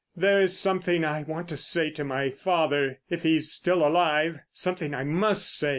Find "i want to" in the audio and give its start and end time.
1.05-1.57